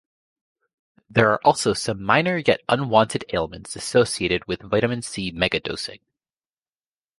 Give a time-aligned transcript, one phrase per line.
[1.11, 5.99] There are also some minor yet unwanted ailments associated with vitamin C megadosing.